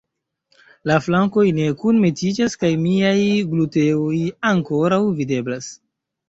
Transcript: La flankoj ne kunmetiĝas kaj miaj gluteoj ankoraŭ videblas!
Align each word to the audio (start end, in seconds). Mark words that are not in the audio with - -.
La 0.91 0.95
flankoj 1.07 1.43
ne 1.57 1.67
kunmetiĝas 1.81 2.55
kaj 2.63 2.71
miaj 2.87 3.13
gluteoj 3.53 4.17
ankoraŭ 4.53 5.01
videblas! 5.21 5.71